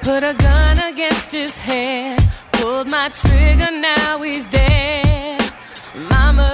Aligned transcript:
put 0.02 0.24
a 0.24 0.32
gun 0.34 0.78
against 0.78 1.30
his 1.30 1.56
head, 1.58 2.18
pulled 2.52 2.90
my 2.90 3.08
trigger, 3.10 3.70
now 3.72 4.22
he's 4.22 4.46
dead. 4.48 5.40
Mama, 5.94 6.48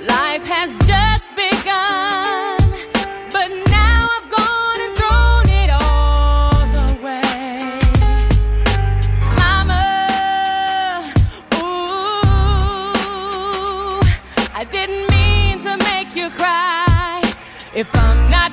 life 0.00 0.46
has 0.48 0.74
just 0.86 1.28
begun. 1.36 2.58
But 3.30 3.48
now 3.68 4.08
I've 4.16 4.28
gone 4.38 4.80
and 4.86 4.94
thrown 4.98 5.48
it 5.62 5.70
all 5.70 6.70
away. 6.90 7.78
Mama, 9.42 9.84
ooh, 11.62 12.40
I 14.54 14.64
didn't 14.70 15.06
mean 15.10 15.58
to 15.60 15.76
make 15.90 16.16
you 16.16 16.30
cry. 16.30 17.22
If 17.74 17.88
I'm 17.94 18.28
not 18.30 18.50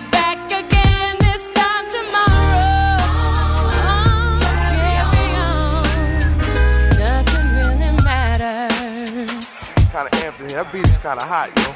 Here. 10.48 10.64
That 10.64 10.72
beat 10.72 10.88
is 10.88 10.98
kinda 10.98 11.26
hot, 11.26 11.50
yo. 11.58 11.70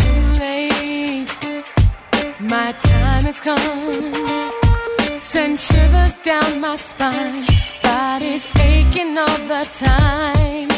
Too 0.00 0.24
late. 0.40 1.30
My 2.40 2.72
time 2.72 3.22
has 3.28 3.40
come. 3.40 5.20
Send 5.20 5.60
shivers 5.60 6.16
down 6.18 6.60
my 6.60 6.76
spine. 6.76 7.44
Body's 7.82 8.46
aching 8.58 9.16
all 9.16 9.38
the 9.52 9.62
time. 9.86 10.68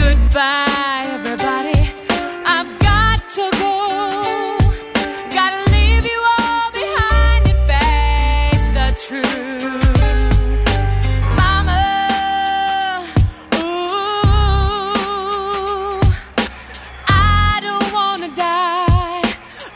Goodbye, 0.00 1.04
everybody. 1.16 1.80
I've 2.46 2.78
got 2.78 3.28
to 3.36 3.50
go. 3.60 3.87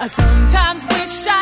I 0.02 0.08
sometimes 0.08 0.84
wish 0.98 1.26
I'd 1.28 1.41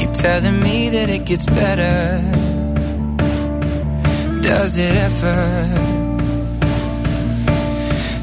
Keep 0.00 0.12
telling 0.14 0.62
me 0.62 0.88
that 0.88 1.10
it 1.10 1.26
gets 1.26 1.44
better. 1.44 2.22
Does 4.40 4.78
it 4.78 4.94
ever? 4.94 5.42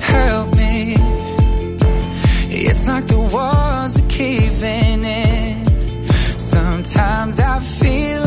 Help 0.01 0.55
me. 0.55 0.95
It's 2.49 2.87
like 2.87 3.05
the 3.05 3.19
walls 3.31 4.01
are 4.01 4.09
caving 4.09 5.03
in. 5.05 6.07
Sometimes 6.39 7.39
I 7.39 7.59
feel 7.59 8.26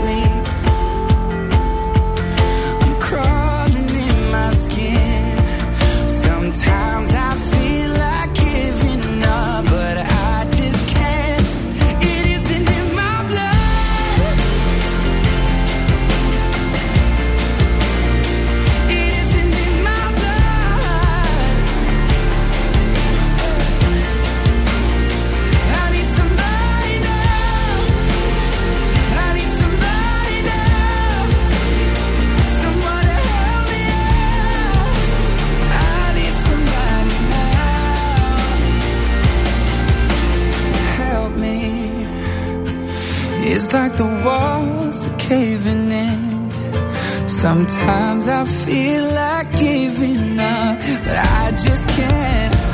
like 43.91 43.97
the 43.97 44.25
walls 44.25 45.05
are 45.05 45.17
caving 45.17 45.91
in. 45.91 47.27
Sometimes 47.27 48.27
I 48.27 48.45
feel 48.45 49.03
like 49.13 49.51
giving 49.59 50.39
up, 50.39 50.79
but 51.05 51.17
I 51.17 51.51
just 51.51 51.87
can't. 51.89 52.70